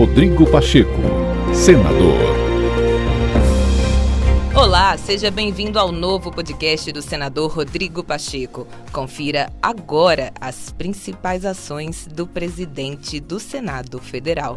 [0.00, 0.98] Rodrigo Pacheco,
[1.52, 2.16] senador.
[4.56, 8.66] Olá, seja bem-vindo ao novo podcast do senador Rodrigo Pacheco.
[8.94, 14.56] Confira agora as principais ações do presidente do Senado Federal.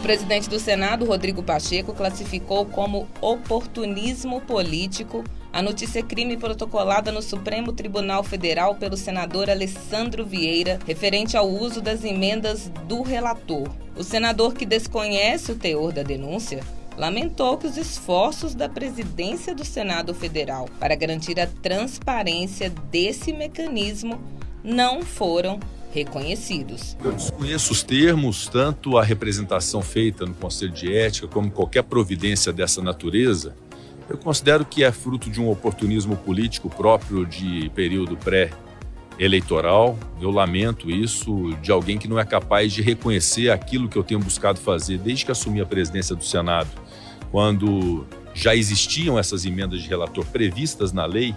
[0.00, 5.22] O presidente do Senado, Rodrigo Pacheco, classificou como oportunismo político
[5.58, 11.80] a notícia crime protocolada no Supremo Tribunal Federal pelo senador Alessandro Vieira, referente ao uso
[11.80, 13.68] das emendas do relator.
[13.96, 16.62] O senador que desconhece o teor da denúncia
[16.96, 24.20] lamentou que os esforços da presidência do Senado Federal para garantir a transparência desse mecanismo
[24.62, 25.58] não foram
[25.92, 26.96] reconhecidos.
[27.02, 32.52] Eu desconheço os termos, tanto a representação feita no Conselho de Ética como qualquer providência
[32.52, 33.56] dessa natureza.
[34.08, 39.98] Eu considero que é fruto de um oportunismo político próprio de período pré-eleitoral.
[40.20, 44.20] Eu lamento isso de alguém que não é capaz de reconhecer aquilo que eu tenho
[44.20, 46.70] buscado fazer desde que assumi a presidência do Senado
[47.30, 51.34] quando já existiam essas emendas de relator previstas na lei,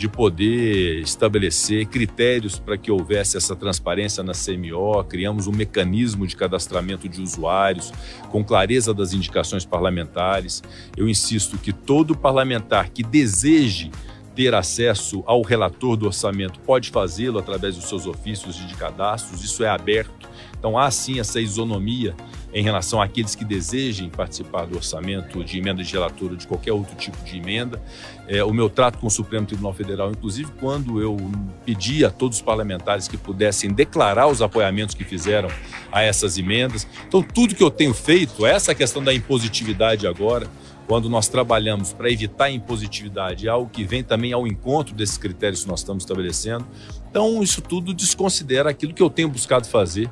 [0.00, 6.34] de poder estabelecer critérios para que houvesse essa transparência na CMO, criamos um mecanismo de
[6.34, 7.92] cadastramento de usuários
[8.30, 10.62] com clareza das indicações parlamentares.
[10.96, 13.90] Eu insisto que todo parlamentar que deseje
[14.34, 19.62] ter acesso ao relator do orçamento pode fazê-lo através dos seus ofícios de cadastros, isso
[19.62, 20.30] é aberto.
[20.58, 22.16] Então há sim essa isonomia
[22.52, 26.72] em relação àqueles que desejem participar do orçamento de emenda de relator ou de qualquer
[26.72, 27.80] outro tipo de emenda.
[28.26, 31.16] É, o meu trato com o Supremo Tribunal Federal, inclusive quando eu
[31.64, 35.48] pedi a todos os parlamentares que pudessem declarar os apoiamentos que fizeram
[35.92, 36.86] a essas emendas.
[37.06, 40.46] Então, tudo que eu tenho feito, essa questão da impositividade agora,
[40.86, 45.16] quando nós trabalhamos para evitar a impositividade, é algo que vem também ao encontro desses
[45.16, 46.66] critérios que nós estamos estabelecendo.
[47.08, 50.10] Então, isso tudo desconsidera aquilo que eu tenho buscado fazer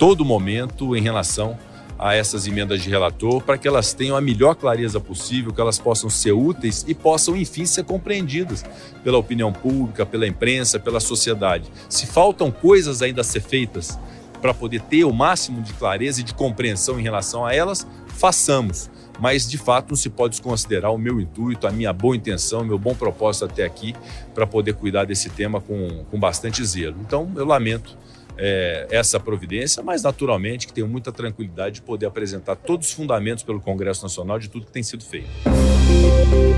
[0.00, 1.58] todo momento em relação
[1.98, 5.78] a essas emendas de relator para que elas tenham a melhor clareza possível, que elas
[5.78, 8.64] possam ser úteis e possam, enfim, ser compreendidas
[9.04, 11.70] pela opinião pública, pela imprensa, pela sociedade.
[11.86, 13.98] Se faltam coisas ainda a ser feitas
[14.40, 18.90] para poder ter o máximo de clareza e de compreensão em relação a elas, façamos.
[19.18, 22.78] Mas, de fato, não se pode desconsiderar o meu intuito, a minha boa intenção, meu
[22.78, 23.94] bom propósito até aqui
[24.32, 26.96] para poder cuidar desse tema com, com bastante zelo.
[27.02, 27.98] Então, eu lamento
[28.36, 33.44] é, essa providência, mas naturalmente que tenho muita tranquilidade de poder apresentar todos os fundamentos
[33.44, 35.28] pelo Congresso Nacional de tudo que tem sido feito.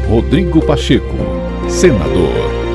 [0.09, 1.17] Rodrigo Pacheco,
[1.69, 2.72] senador.